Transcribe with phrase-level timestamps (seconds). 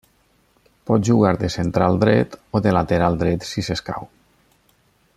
[0.89, 4.09] Pot jugar de central dret o de lateral dret si s'escau.